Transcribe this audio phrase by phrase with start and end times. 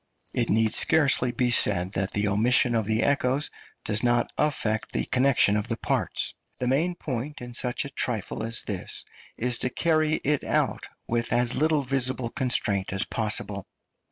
[0.33, 3.51] It need scarcely be said that the omission of the echoes
[3.85, 6.33] does not affect the connection of the parts.
[6.57, 9.05] The main point in such a trifle as this
[9.37, 13.67] is to carry it out with as little visible constraint as possible.